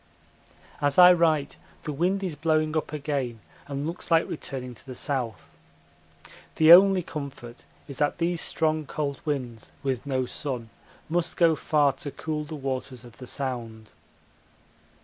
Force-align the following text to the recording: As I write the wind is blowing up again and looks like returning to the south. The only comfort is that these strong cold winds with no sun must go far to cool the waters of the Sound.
As 0.81 0.97
I 0.97 1.13
write 1.13 1.57
the 1.83 1.93
wind 1.93 2.23
is 2.23 2.33
blowing 2.35 2.75
up 2.75 2.91
again 2.91 3.39
and 3.67 3.85
looks 3.85 4.09
like 4.09 4.27
returning 4.27 4.73
to 4.73 4.83
the 4.83 4.95
south. 4.95 5.51
The 6.55 6.73
only 6.73 7.03
comfort 7.03 7.65
is 7.87 7.99
that 7.99 8.17
these 8.17 8.41
strong 8.41 8.87
cold 8.87 9.21
winds 9.25 9.71
with 9.83 10.07
no 10.07 10.25
sun 10.25 10.71
must 11.07 11.37
go 11.37 11.55
far 11.55 11.91
to 11.93 12.09
cool 12.09 12.45
the 12.45 12.55
waters 12.55 13.05
of 13.05 13.17
the 13.17 13.27
Sound. 13.27 13.91